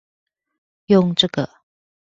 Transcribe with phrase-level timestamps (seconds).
[0.87, 1.47] 用這個